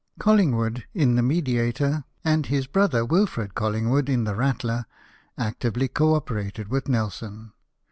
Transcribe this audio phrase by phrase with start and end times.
[0.19, 4.87] CoUingwood, in the Mediator, and his brother, Wilfred CoUingwood, in the Rattler,
[5.37, 7.51] actively co operated with Nelson.